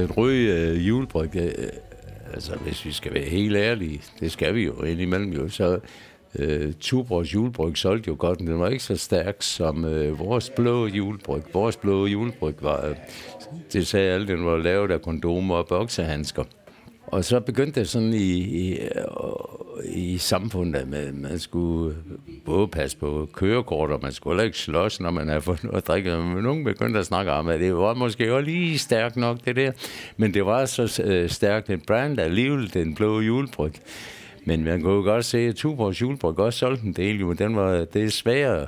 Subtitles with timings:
[0.00, 1.52] den røde øh, julebryg, øh,
[2.34, 5.78] altså hvis vi skal være helt ærlige, det skal vi jo indimellem jo, så
[6.38, 10.50] øh, Tuborgs julebryg solgte jo godt, men den var ikke så stærk som øh, vores
[10.50, 11.42] blå julebryg.
[11.54, 12.96] Vores blå julebryg var, øh,
[13.72, 16.44] det sagde alle, den var lavet af kondomer og boksehandsker.
[17.06, 19.04] Og så begyndte det sådan i, i, øh,
[19.84, 21.96] i samfundet, at man, man skulle
[22.44, 25.88] både passe på kørekort, og man skulle ikke slås, når man havde fået noget at
[25.88, 26.16] drikke.
[26.16, 29.56] Men nogen begyndte at snakke om, at det var måske også lige stærkt nok, det
[29.56, 29.72] der.
[30.16, 33.72] Men det var så øh, stærkt en brand alligevel, den blå julebryg.
[34.44, 37.56] Men man kunne jo godt se, at Tuborgs julebryg også solgte en del, men den
[37.56, 38.66] var, det er sværere.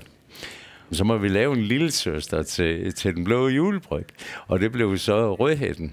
[0.93, 4.05] Så må vi lave en lille søster til, til den blå julebryg,
[4.47, 5.93] og det blev så rødhætten.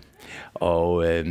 [0.53, 1.25] Og øh,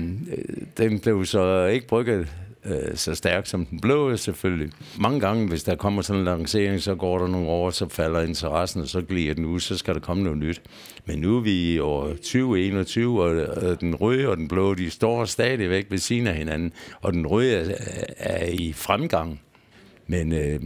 [0.78, 2.28] den blev så ikke brygget
[2.64, 4.72] øh, så stærk som den blå selvfølgelig.
[5.00, 8.20] Mange gange, hvis der kommer sådan en lancering, så går der nogle år, så falder
[8.20, 10.62] interessen, og så glider den ud, så skal der komme noget nyt.
[11.06, 14.90] Men nu er vi i år 2021, og øh, den røde og den blå, de
[14.90, 19.40] står stadigvæk ved siden af hinanden, og den røde er, er i fremgang.
[20.10, 20.60] Men øh,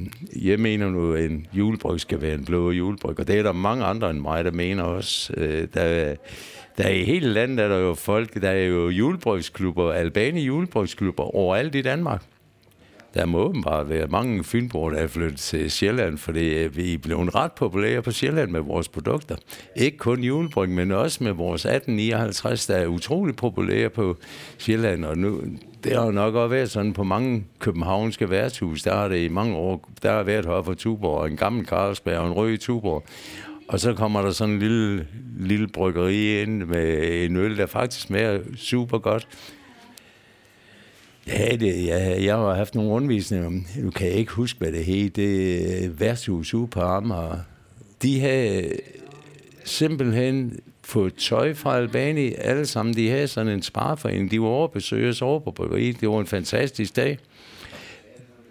[0.46, 3.52] jeg mener nu, at en julebryg skal være en blå julebryg, og det er der
[3.52, 5.34] mange andre end mig, der mener også.
[5.36, 6.14] Øh, der,
[6.78, 11.36] der er i hele landet er der jo folk, der er jo julebrygsklubber, albani julebrygsklubber
[11.36, 12.22] overalt i Danmark.
[13.14, 17.34] Der må åbenbart være mange fynboer, der er flyttet til Sjælland, fordi vi er blevet
[17.34, 19.36] ret populære på Sjælland med vores produkter.
[19.76, 24.16] Ikke kun julebryg, men også med vores 1859, der er utrolig populære på
[24.58, 25.04] Sjælland.
[25.04, 25.40] Og nu,
[25.84, 28.82] det har nok også været sådan på mange københavnske værtshus.
[28.82, 32.18] Der har det i mange år, der har været her for Tuborg, en gammel Carlsberg
[32.18, 33.04] og en rød Tuborg.
[33.68, 35.06] Og så kommer der sådan en lille,
[35.38, 39.28] lille bryggeri ind med en øl, der faktisk smager super godt.
[41.26, 43.50] Ja, det, ja, jeg har haft nogle rundvisninger.
[43.76, 45.10] Nu kan jeg ikke huske, hvad det hed.
[45.10, 47.38] Det er værtshus ude på Amager.
[48.02, 48.72] De havde
[49.64, 52.34] simpelthen fået tøj fra Albani.
[52.34, 54.30] Alle sammen, de havde sådan en spareforening.
[54.30, 56.00] De var over besøges over på bryggeriet.
[56.00, 57.18] Det var en fantastisk dag.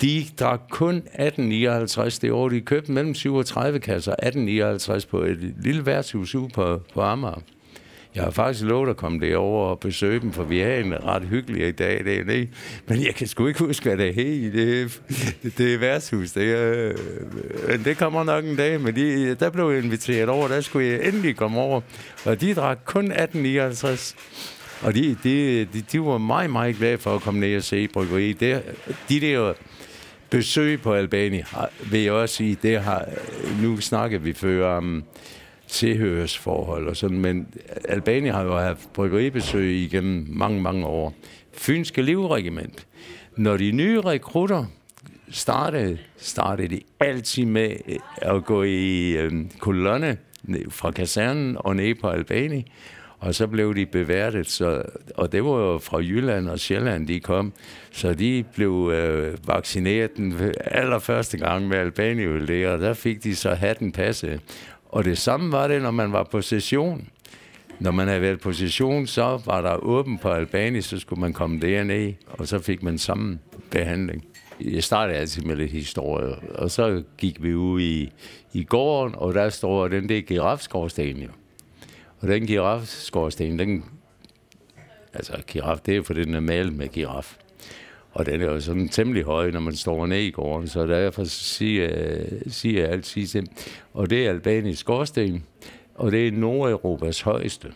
[0.01, 2.49] De drak kun 1859 det år.
[2.49, 7.41] De købte mellem 37 kasser 1859 på et lille værtshus ude på, på Amager.
[8.15, 11.23] Jeg har faktisk lovet at komme derover og besøge dem, for vi er en ret
[11.23, 12.49] hyggelig i dag, det er det.
[12.87, 15.01] Men jeg kan sgu ikke huske, hvad det er Det,
[15.57, 16.31] det er værtshus.
[16.31, 16.93] Det, er,
[17.67, 20.87] men det kommer nok en dag, men de, der blev jeg inviteret over, der skulle
[20.87, 21.81] jeg endelig komme over.
[22.25, 24.15] Og de drak kun 1859.
[24.81, 27.87] Og de, de, de, de var meget, meget glade for at komme ned og se
[27.87, 28.39] bryggeriet.
[28.39, 28.61] Det,
[29.09, 29.53] de der
[30.31, 31.41] besøg på Albani,
[31.91, 33.09] vil jeg også sige, det har,
[33.61, 35.03] nu snakker vi før om
[35.67, 37.47] tilhørsforhold og sådan, men
[37.89, 41.13] Albani har jo haft bryggeribesøg igennem mange, mange år.
[41.53, 42.87] Fynske Livregiment.
[43.37, 44.65] Når de nye rekrutter
[45.31, 50.17] startede, startede de altid med øh, at gå i øh, kolonne
[50.69, 52.65] fra kasernen og ned på Albani.
[53.21, 54.83] Og så blev de beværtet, så,
[55.15, 57.53] og det var jo fra Jylland og Sjælland, de kom.
[57.91, 63.53] Så de blev øh, vaccineret den allerførste gang med Albaniøl og der fik de så
[63.53, 64.39] hatten passe.
[64.89, 67.07] Og det samme var det, når man var på session.
[67.79, 71.33] Når man havde været på session, så var der åben på Albani, så skulle man
[71.33, 73.39] komme derned, og så fik man samme
[73.71, 74.25] behandling.
[74.61, 78.11] Jeg startede altid med lidt historie, og så gik vi ud i,
[78.53, 81.29] i gården, og der står den der girafskorsten jo.
[82.21, 83.85] Og den girafskorsten, den...
[85.13, 87.37] Altså, giraf, det er for den er malet med giraf.
[88.11, 91.23] Og den er jo sådan temmelig høj, når man står ned i gården, så derfor
[91.23, 93.43] siger, siger jeg altid,
[93.93, 95.43] og det er Albanisk skorsten,
[95.95, 97.67] og det er Nordeuropas højeste.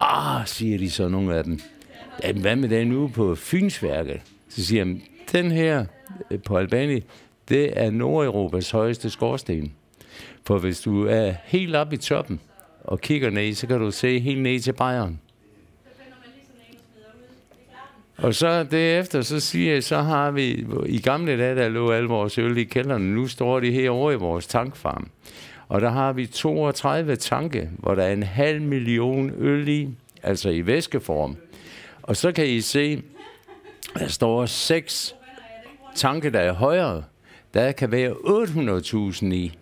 [0.00, 1.60] Ah, siger de så nogle af dem.
[2.24, 4.20] Jamen, hvad med den nu på Fynsværket?
[4.48, 5.00] Så siger jeg,
[5.32, 5.84] den her
[6.30, 7.00] øh, på Albani,
[7.48, 9.72] det er Nordeuropas højeste skorsten.
[10.46, 12.40] For hvis du er helt oppe i toppen,
[12.90, 15.20] og kigger ned, så kan du se helt ned til Bayern.
[18.16, 22.08] Og så derefter, så siger jeg, så har vi, i gamle dage, der lå alle
[22.08, 25.10] vores øl i kælderen, nu står de herovre i vores tankfarm.
[25.68, 29.88] Og der har vi 32 tanke, hvor der er en halv million øl i,
[30.22, 31.36] altså i væskeform.
[32.02, 33.02] Og så kan I se,
[33.98, 35.14] der står seks
[35.94, 37.04] tanke, der er højere.
[37.54, 39.52] Der kan være 800.000 i.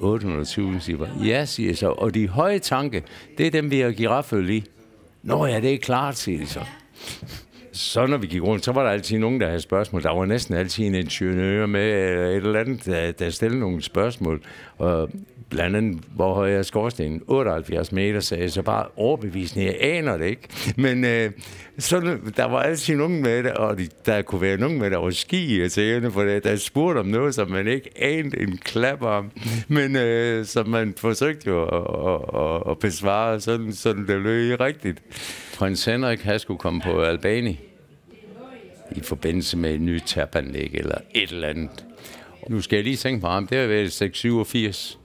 [0.00, 1.88] 800.000, siger Ja, siger jeg så.
[1.88, 3.02] Og de høje tanke,
[3.38, 4.64] det er dem, vi har girafføl i.
[5.22, 6.60] Nå ja, det er klart, siger de så.
[7.72, 10.02] Så når vi gik rundt, så var der altid nogen, der havde spørgsmål.
[10.02, 13.82] Der var næsten altid en ingeniør med eller et eller andet, der, der stillede nogle
[13.82, 14.42] spørgsmål.
[14.78, 15.10] Og
[15.54, 17.22] blandt andet, hvor høj er skorstenen?
[17.26, 19.64] 78 meter, sagde jeg så bare overbevisende.
[19.66, 20.48] Jeg aner det ikke.
[20.76, 21.30] Men øh,
[21.78, 24.96] så der var altid nogen med det, og de, der kunne være nogen med, der
[24.98, 28.56] var ski til tæerne for det, der spurgte om noget, som man ikke anede en
[28.56, 29.30] klap om,
[29.68, 34.60] men øh, som man forsøgte jo at, at, at, at besvare, sådan, sådan det lød
[34.60, 35.02] rigtigt.
[35.56, 37.60] Prins Henrik, han skulle komme på Albani
[38.96, 41.84] i forbindelse med et nyt tabanlæg eller et eller andet.
[42.48, 44.98] Nu skal jeg lige tænke på ham, det har været 687.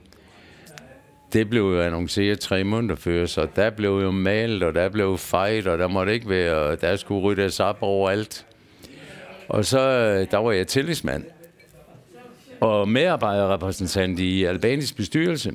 [1.32, 5.18] Det blev jo annonceret tre måneder før, så der blev jo malet, og der blev
[5.18, 8.46] fejt, og der måtte ikke være, der skulle ryddes op overalt.
[9.48, 11.24] Og så, øh, der var jeg tillidsmand
[12.60, 15.52] og medarbejderrepræsentant i Albanisk bestyrelse.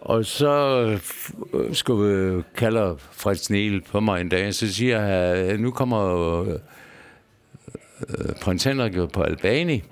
[0.00, 0.80] Og så
[1.54, 6.40] øh, skulle øh, kalder Fred Niel på mig en dag, så siger han, nu kommer
[6.42, 6.58] øh,
[8.42, 9.82] prins Henrik på Albani,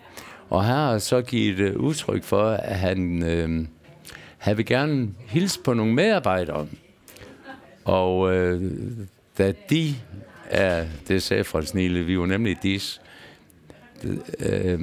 [0.50, 3.66] og her har så givet udtryk for, at han, øh,
[4.44, 6.66] han vil gerne hilse på nogle medarbejdere.
[7.84, 8.72] Og øh,
[9.38, 9.94] da de
[10.50, 13.00] er, det sagde Frans Niele, vi var nemlig dis,
[14.38, 14.78] øh,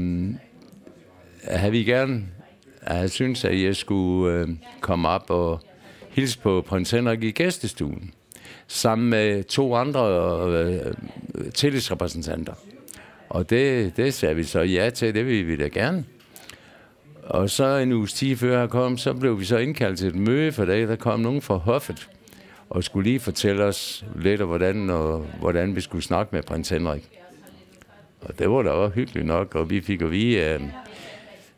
[1.44, 2.24] han vil gerne,
[2.82, 4.50] at han synes, at jeg skulle øh,
[4.80, 5.62] komme op og
[6.10, 8.14] hilse på prins Henrik i gæstestuen,
[8.68, 10.10] sammen med to andre
[10.48, 10.94] øh,
[11.54, 12.54] tillidsrepræsentanter.
[13.30, 16.06] Og det, det sagde vi så ja til, det vil vi da gerne.
[17.32, 20.16] Og så en uges tid før jeg kom, så blev vi så indkaldt til et
[20.16, 20.88] møde for dag.
[20.88, 22.10] Der kom nogen fra hoffet
[22.70, 26.70] og skulle lige fortælle os lidt om, hvordan, og, hvordan vi skulle snakke med prins
[26.70, 27.10] Henrik.
[28.22, 30.62] Og det var da også hyggeligt nok, og vi fik at vide, at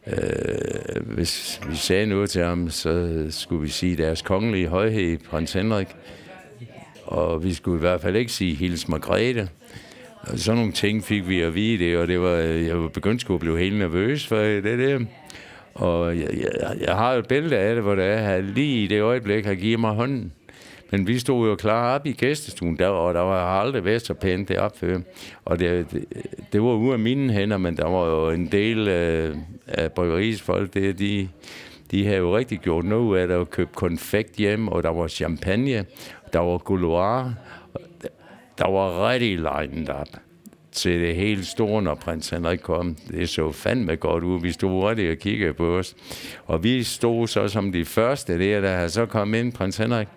[0.08, 5.54] øh, hvis vi sagde noget til ham, så skulle vi sige deres kongelige højhed, prins
[5.54, 5.88] Henrik.
[7.06, 9.50] Og vi skulle i hvert fald ikke sige Hils Margrethe.
[10.22, 13.30] Og sådan nogle ting fik vi at vide det, og det var, jeg var begyndt
[13.30, 15.00] at blive helt nervøs for det der.
[15.74, 18.84] Og jeg, jeg, jeg har jo et billede af det, hvor det er, at lige
[18.84, 20.32] i det øjeblik har givet mig hånden.
[20.92, 24.14] Men vi stod jo klar op i gæstestuen, der, og der var aldrig været så
[24.14, 25.00] pænt deroppe før.
[25.46, 26.06] Og det, det,
[26.54, 29.36] det var ude af mine hænder, men der var jo en del øh,
[29.68, 31.30] af bryggeriets folk, det, de,
[31.92, 35.08] de havde jo rigtig gjort noget af det, og købt konfekt hjem, og der var
[35.08, 35.86] champagne,
[36.34, 37.34] der var gouloir,
[38.58, 40.08] der var rigtig legnet op
[40.74, 42.96] til det hele store, når prins Henrik kom.
[42.96, 44.42] Det så fandme godt ud.
[44.42, 45.96] Vi stod hurtigt og kiggede på os.
[46.46, 50.08] Og vi stod så som de første der, der havde så kom ind, prins Henrik.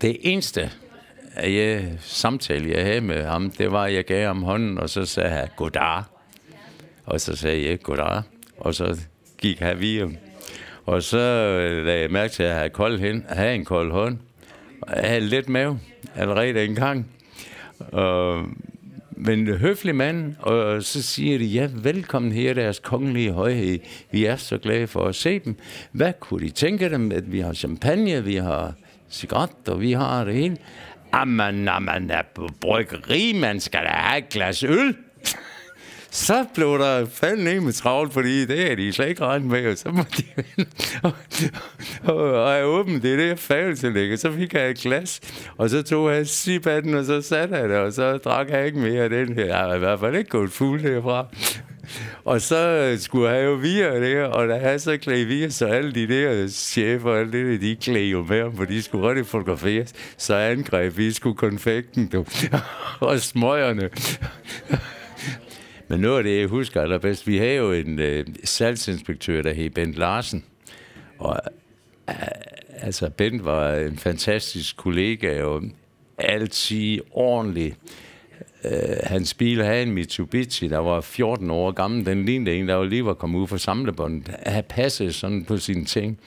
[0.00, 0.70] Det eneste
[1.44, 4.90] øh, jeg, samtale, jeg havde med ham, det var, at jeg gav ham hånden, og
[4.90, 6.02] så sagde han, goddag.
[7.04, 8.22] Og så sagde jeg, goddag.
[8.56, 8.98] Og så
[9.38, 10.10] gik han videre.
[10.86, 13.92] Og så øh, lagde jeg mærke til, at jeg havde, kold hen, havde en kold
[13.92, 14.18] hånd.
[14.80, 15.80] Og jeg havde lidt mave
[16.14, 17.06] allerede en gang.
[17.94, 18.44] Øh,
[19.16, 23.78] men høflig mand, og så siger de, ja, velkommen her, deres kongelige højhed.
[24.10, 25.56] Vi er så glade for at se dem.
[25.92, 28.74] Hvad kunne de tænke dem, at vi har champagne, vi har
[29.10, 30.56] cigaretter, vi har det hele.
[31.14, 34.96] Jamen, når på bryggeri, man skal da have et glas øl
[36.14, 39.70] så blev der fandme ned med travlt, fordi det er de slet ikke regnet med,
[39.72, 40.24] og så må de
[41.02, 41.12] og,
[42.04, 45.20] og, og jeg åbnede det der fældeselæg, og så fik jeg et glas,
[45.56, 48.78] og så tog jeg sibatten, og så satte jeg det, og så drak jeg ikke
[48.78, 49.44] mere af den her.
[49.44, 51.26] Jeg har i hvert fald ikke gået fuld derfra.
[52.24, 55.66] Og så øh, skulle jeg jo via det, og da jeg så klæde via, så
[55.66, 58.82] alle de der chefer og alle det, der, de klæde jo med ham, for de
[58.82, 59.92] skulle rigtig fotograferes.
[60.16, 62.24] Så angreb vi skulle konfekten, du.
[63.00, 63.90] og smøgerne.
[65.92, 69.70] Men noget af det, jeg husker allerbedst, vi havde jo en øh, salgsinspektør, der hed
[69.70, 70.44] Bent Larsen.
[71.18, 71.40] Og
[72.08, 72.16] øh,
[72.80, 75.62] altså, Bent var en fantastisk kollega, og
[76.18, 77.74] altid ordentlig.
[78.64, 82.06] Øh, hans bil havde en Mitsubishi, der var 14 år gammel.
[82.06, 84.34] Den lignede en, der var lige var kommet ud fra samlebåndet.
[84.46, 86.18] Han passede sådan på sine ting.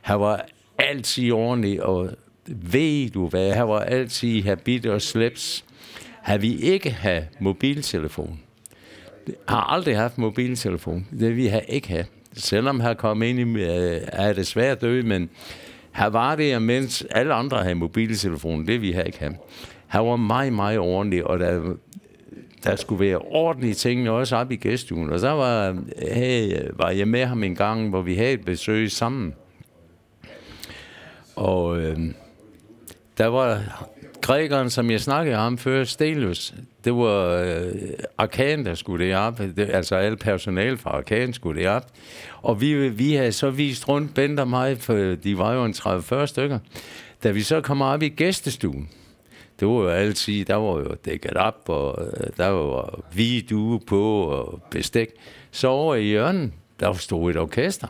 [0.00, 0.46] Han var
[0.78, 2.10] altid ordentlig, og
[2.46, 5.64] ved du hvad, han var altid habit og slips.
[6.22, 8.40] Havde vi ikke have mobiltelefon,
[9.48, 11.06] har aldrig haft mobiltelefon.
[11.20, 12.04] Det vi har ikke have.
[12.34, 15.30] Selvom han kom ind i, øh, er det svært død, men
[15.92, 18.66] her var det, mens alle andre havde mobiltelefon.
[18.66, 19.36] Det vi har ikke have.
[19.86, 21.74] Han var meget, meget ordentlig, og der,
[22.64, 25.10] der skulle være ordentlige ting også op i gæstuen.
[25.10, 25.76] Og så var,
[26.12, 29.34] hey, var jeg med ham en gang, hvor vi havde et besøg sammen.
[31.36, 31.98] Og øh,
[33.20, 33.62] der var
[34.20, 37.72] grækeren, som jeg snakkede om før, Stelius, det var øh,
[38.18, 39.38] Arkan, der skulle det op.
[39.38, 41.86] Det, altså alle personal fra Arkan skulle det op.
[42.42, 45.72] Og vi, vi havde så vist rundt, Bent og mig, for de var jo en
[45.72, 46.58] 30-40 stykker.
[47.22, 48.88] Da vi så kom op i gæstestuen,
[49.60, 53.80] det var jo altid, der var jo dækket op, og øh, der var hvide due
[53.86, 55.08] på og bestik.
[55.50, 57.86] Så over i hjørnen, der stod et orkester.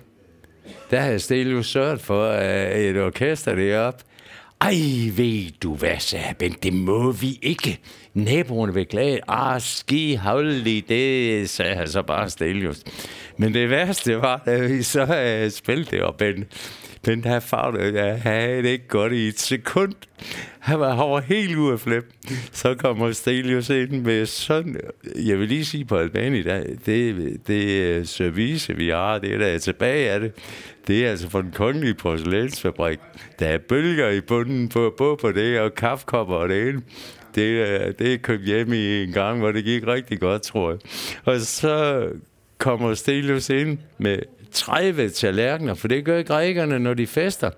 [0.91, 4.05] Der havde Stelius sørget for, at et orkester deroppe
[4.63, 7.79] ej, ved du hvad, sagde Ben, det må vi ikke.
[8.15, 9.21] Naboerne vil klage.
[9.29, 12.75] Ah, ski havlig, det sagde han så bare stille
[13.37, 16.45] Men det værste var, at vi så uh, spillede det, og Ben,
[17.05, 19.93] den der farve, jeg havde det ikke godt i et sekund.
[20.59, 22.05] Han var, han var helt ude af flip.
[22.53, 24.81] Så kommer Stelius ind med sådan...
[25.17, 29.59] Jeg vil lige sige på Albani, der, det, det service, vi har, det er der
[29.59, 30.33] tilbage af det.
[30.87, 32.99] Det er altså fra den kongelige porcelænsfabrik.
[33.39, 36.83] Der er bølger i bunden på, både på det, og kaffekopper og det ene.
[37.35, 40.79] Det, det kom hjem i en gang, hvor det gik rigtig godt, tror jeg.
[41.25, 42.07] Og så
[42.59, 44.19] kommer Stelius ind med
[44.53, 47.51] 30 tallerkener, for det gør grækerne, når de fester.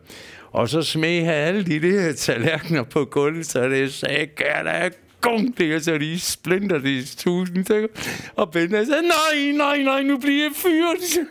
[0.51, 4.91] Og så smed han alle de der tallerkener på gulvet, så det sagde, gør da
[5.21, 7.89] gung, det er så de splinter de tusind ting.
[8.37, 11.29] Og Bente sagde, nej, nej, nej, nu bliver jeg fyret.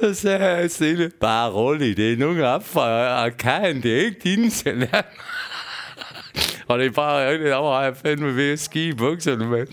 [0.00, 4.20] Så sagde jeg stille, bare rolig, det er nogen op for arkaden, det er ikke
[4.24, 5.02] dine tallerkener.
[6.66, 9.68] Og det er bare, rigtigt, der var jeg fandme ved at ski i bukserne mand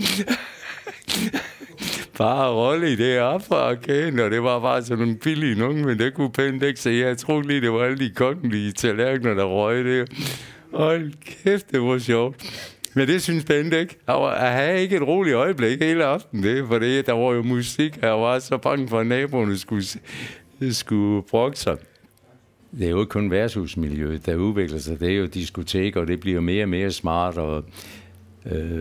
[2.17, 3.45] bare rolig, det er okay?
[3.45, 6.79] fra arkaden, og det var bare sådan en billig nogen, men det kunne pænt ikke
[6.79, 6.89] se.
[6.89, 10.11] Jeg tror lige, det var alle de kongelige tallerkener, der røg det.
[10.73, 11.11] Hold
[11.43, 12.35] kæft, det var sjovt.
[12.97, 13.97] Men det synes Bent ikke.
[14.07, 17.97] Jeg havde ikke et roligt øjeblik hele aften, det, for det, der var jo musik.
[18.01, 19.83] Jeg var så bange for, at naboerne skulle,
[20.71, 21.77] skulle brokke sig.
[22.71, 24.99] Det er jo ikke kun værtshusmiljøet, der udvikler sig.
[24.99, 27.63] Det er jo diskoteker, og det bliver mere og mere smart, og
[28.45, 28.79] øh,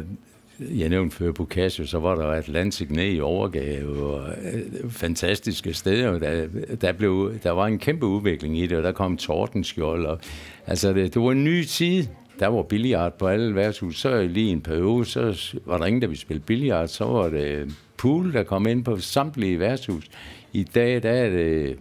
[0.60, 6.18] jeg nævnte før Boccaccio, så var der Atlantic ned i overgave, og øh, fantastiske steder.
[6.18, 6.46] Der,
[6.80, 10.06] der, blev, der var en kæmpe udvikling i det, og der kom Tordenskjold.
[10.06, 10.18] Og,
[10.66, 12.04] altså, det, det var en ny tid.
[12.40, 14.00] Der var billiard på alle værtshus.
[14.00, 16.88] Så lige en periode, så var der ingen, der ville spille billiard.
[16.88, 20.04] Så var det pool, der kom ind på samtlige værtshus.
[20.52, 21.78] I dag, der er det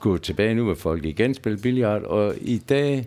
[0.00, 3.06] gået tilbage nu, hvor folk igen spiller billiard, og i dag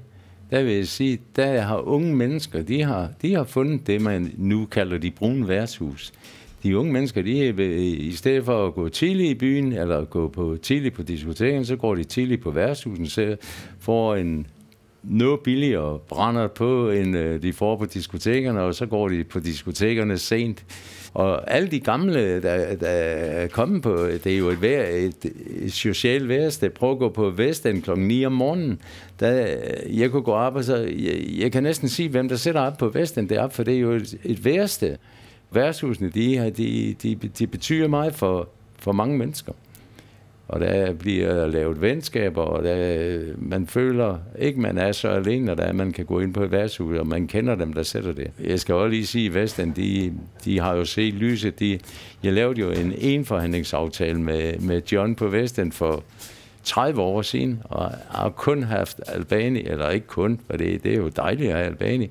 [0.51, 4.33] der vil jeg sige, der har unge mennesker, de har, de har fundet det, man
[4.37, 6.13] nu kalder de brune værtshus.
[6.63, 7.53] De unge mennesker, de er,
[7.97, 11.75] i stedet for at gå tidligt i byen, eller gå på tidligt på diskoteken, så
[11.75, 13.35] går de tidligt på værtshusen, så
[13.79, 14.47] får en
[15.09, 19.39] noget billigere brænder på, end øh, de får på diskotekerne, og så går de på
[19.39, 20.65] diskotekerne sent.
[21.13, 25.25] Og alle de gamle, der, der er kommet på, det er jo et, vær, et,
[25.61, 26.69] et socialt værsted.
[26.69, 27.91] Prøv at gå på Vesten kl.
[27.97, 28.81] 9 om morgenen.
[29.19, 29.57] Der,
[29.89, 32.77] jeg kunne gå op, og så, jeg, jeg kan næsten sige, hvem der sætter op
[32.77, 34.95] på Vesten deroppe, for det er jo et, et værsted.
[35.51, 39.53] Værtshusene, de, de, de, de betyder meget for, for mange mennesker
[40.47, 45.55] og der bliver lavet venskaber, og der, man føler ikke, man er så alene, når
[45.55, 48.31] der man kan gå ind på et værtshus, og man kender dem, der sætter det.
[48.43, 50.13] Jeg skal også lige sige, at Vesten, de,
[50.45, 51.59] de har jo set lyset.
[51.59, 51.79] De,
[52.23, 56.03] jeg lavede jo en enforhandlingsaftale med, med John på Vesten for
[56.63, 60.97] 30 år siden, og har kun haft Albani, eller ikke kun, for det, det er
[60.97, 62.09] jo dejligt at have Albani,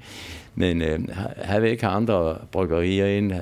[0.54, 1.00] men øh,
[1.36, 3.32] har vi ikke andre bryggerier ind,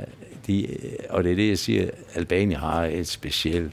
[0.46, 0.66] de,
[1.10, 3.72] og det er det, jeg siger, Albani har et specielt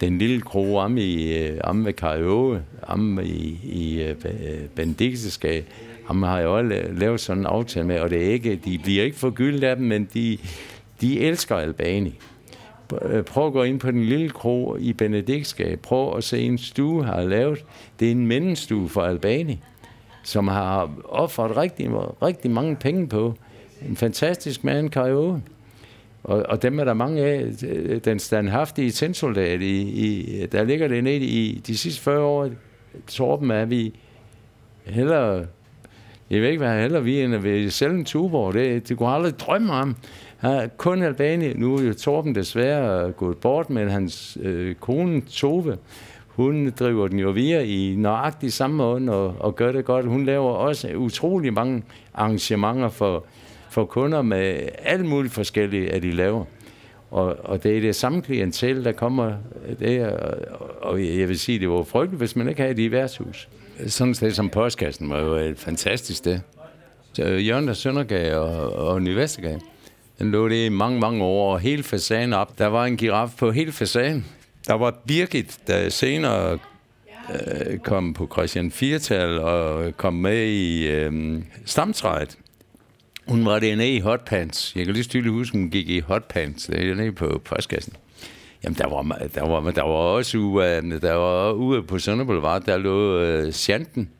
[0.00, 4.16] den lille kro om i øh, om ved Karaoke, om i, i øh,
[5.48, 5.62] øh
[6.06, 9.04] ham har jeg også lavet sådan en aftale med, og det er ikke, de bliver
[9.04, 10.38] ikke forgyldt af dem, men de,
[11.00, 12.14] de elsker Albani.
[13.02, 15.80] Øh, prøv at gå ind på den lille kro i Benediktskab.
[15.80, 17.64] Prøv at se en stue, har lavet.
[18.00, 19.60] Det er en mindestue for Albani,
[20.22, 21.88] som har offret rigtig,
[22.22, 23.34] rigtig mange penge på.
[23.88, 25.42] En fantastisk mand, karaoke.
[26.26, 27.46] Og, og dem er der mange af.
[28.04, 32.48] Den standhaftige tændsoldat, i, i, der ligger det nede i de sidste 40 år.
[33.06, 33.94] Torben er vi
[34.84, 35.44] heller...
[36.30, 38.54] Jeg ved ikke, hvad heller vi end ved selv en Tuborg.
[38.54, 39.96] Det, det kunne aldrig drømme om.
[40.42, 41.52] Ja, kun Albani.
[41.52, 45.78] Nu er jo Torben desværre gået bort, men hans øh, kone Tove,
[46.26, 50.06] hun driver den jo via i nøjagtig samme måde og, og gør det godt.
[50.06, 51.82] Hun laver også utrolig mange
[52.14, 53.24] arrangementer for,
[53.70, 56.44] for kunder med alt muligt forskellige, at de laver.
[57.10, 59.32] Og, og det er det samme klientel, der kommer
[59.80, 62.90] der, og og jeg vil sige, det var frygteligt, hvis man ikke havde det i
[62.90, 63.48] værtshus.
[63.86, 66.38] Sådan et sted som postkassen var jo et fantastisk sted.
[67.12, 69.60] Så Jørgen og Søndergade og, og Nyvestergade,
[70.18, 72.58] den lå det i mange, mange år, og hele facaden op.
[72.58, 74.24] Der var en giraf på hele facaden.
[74.66, 76.58] Der var Birgit, der senere
[77.30, 82.38] øh, kom på Christian Firtal og kom med i øh, stamtræet.
[83.28, 84.76] Hun var dernede i hotpants.
[84.76, 86.66] Jeg kan lige tydeligt huske, hun gik i hotpants.
[86.66, 87.92] Det er på postkassen.
[88.64, 89.02] Jamen, der var,
[89.34, 93.46] der var, der var også ude, der var ude på Sønder Boulevard, der lå øh,
[93.46, 94.10] uh, Sjanten.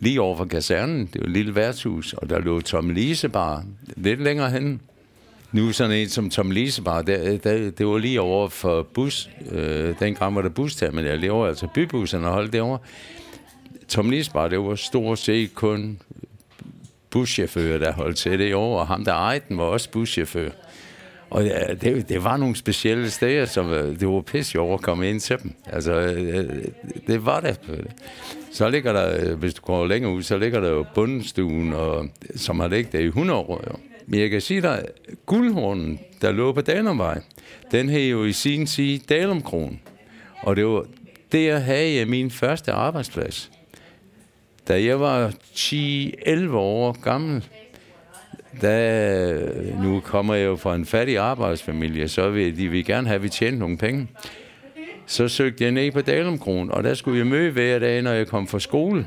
[0.00, 1.06] Lige over for kasernen.
[1.12, 2.12] Det var et lille værtshus.
[2.12, 3.64] Og der lå Tom Lisebar
[3.96, 4.80] lidt længere hen.
[5.52, 9.30] Nu sådan en som Tom Lisebar, der, der, det var lige over for bus.
[9.50, 11.22] Øh, dengang var der busterminal.
[11.22, 12.78] Det var altså bybusserne holdt derovre.
[13.88, 15.98] Tom Lisebar, det var stort set kun
[17.12, 20.50] buschauffør, der holdt til det i år, og ham, der ejede den, var også buschauffør.
[21.30, 24.82] Og ja, det, det var nogle specielle steder, som øh, det var pisse over at
[24.82, 25.52] komme ind til dem.
[25.66, 26.64] Altså, øh, øh,
[27.06, 27.60] det var det.
[28.52, 32.60] Så ligger der, hvis du går længere ud, så ligger der jo bundestuen, og, som
[32.60, 33.64] har ligget der i 100 år.
[33.70, 33.76] Jo.
[34.06, 34.84] Men jeg kan sige dig,
[35.26, 37.20] guldhornen, der lå på Dalumvej,
[37.70, 39.80] den hed jo i sin tid Dalumkron.
[40.42, 40.84] Og det var
[41.32, 43.50] der havde jeg min første arbejdsplads.
[44.68, 47.44] Da jeg var 10-11 år gammel,
[48.62, 49.38] da,
[49.82, 53.22] nu kommer jeg jo fra en fattig arbejdsfamilie, så vil de vil gerne have, at
[53.22, 54.08] vi tjener nogle penge.
[55.06, 58.26] Så søgte jeg ned på Dalumkron, og der skulle jeg møde hver dag, når jeg
[58.26, 59.06] kom fra skole.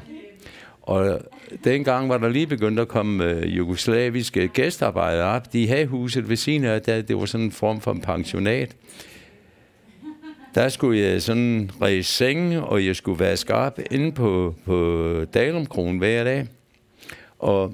[0.82, 1.20] Og
[1.64, 5.54] dengang var der lige begyndt at komme øh, jugoslaviske gæstarbejdere op.
[5.54, 8.76] De havde huset ved siden af, der, det var sådan en form for en pensionat.
[10.56, 15.98] Der skulle jeg sådan ræse seng, og jeg skulle vaske op inde på, på Dalumkronen
[15.98, 16.48] hver dag.
[17.40, 17.74] Og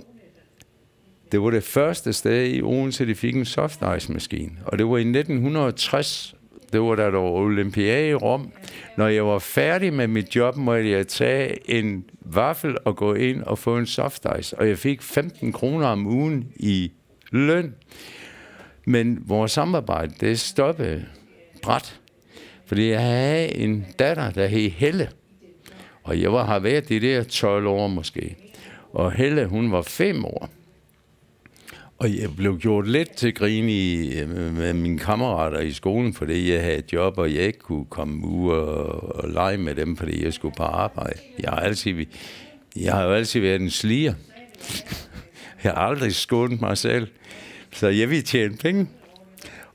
[1.31, 4.51] det var det første sted i Odense, de fik en soft ice maskine.
[4.65, 6.35] Og det var i 1960,
[6.73, 8.51] det var der var Olympiade i Rom.
[8.97, 13.43] Når jeg var færdig med mit job, måtte jeg tage en vaffel og gå ind
[13.43, 14.59] og få en soft ice.
[14.59, 16.91] Og jeg fik 15 kroner om ugen i
[17.31, 17.75] løn.
[18.85, 21.05] Men vores samarbejde, det stoppede
[21.63, 22.01] bræt.
[22.71, 25.09] Fordi jeg havde en datter, der hed Helle.
[26.03, 28.35] Og jeg var, har været de der 12 år måske.
[28.93, 30.49] Og Helle, hun var 5 år.
[31.97, 36.51] Og jeg blev gjort lidt til grin i, øh, med mine kammerater i skolen, fordi
[36.51, 39.97] jeg havde et job, og jeg ikke kunne komme ud og, og lege med dem,
[39.97, 41.19] fordi jeg skulle på arbejde.
[41.39, 42.05] Jeg har altid,
[42.75, 44.13] jeg har jo altid været en sliger.
[45.63, 47.07] Jeg har aldrig skånet mig selv.
[47.71, 48.87] Så jeg vil tjene penge.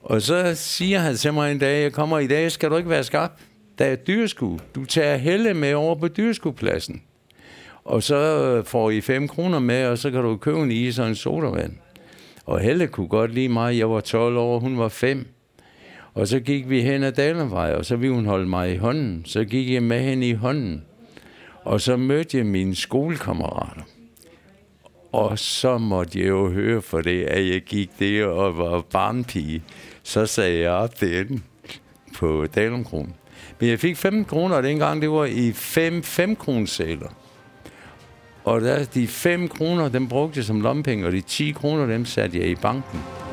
[0.06, 2.90] Og så siger han til mig en dag, jeg kommer i dag, skal du ikke
[2.90, 3.32] være skarp?
[3.78, 4.58] Der er dyrsku.
[4.74, 7.02] Du tager Helle med over på dyreskupladsen.
[7.84, 10.98] Og så øh, får I 5 kroner med, og så kan du købe en is
[10.98, 11.72] og en sodavand.
[12.44, 13.78] Og Helle kunne godt lide mig.
[13.78, 15.26] Jeg var 12 år, hun var 5.
[16.14, 19.22] Og så gik vi hen ad Dalenvej, og så ville hun holde mig i hånden.
[19.24, 20.84] Så gik jeg med hende i hånden.
[21.64, 23.82] Og så mødte jeg mine skolekammerater.
[25.16, 29.62] Og så måtte jeg jo høre for det, at jeg gik der og var barnpige.
[30.02, 31.44] Så sagde jeg op den
[32.18, 33.14] på Dalumkronen.
[33.60, 37.14] Men jeg fik 15 kroner dengang, det var i 5 5 kroner
[38.44, 42.04] Og der, de 5 kroner, dem brugte jeg som lompenge, og de 10 kroner, dem
[42.04, 43.25] satte jeg i banken.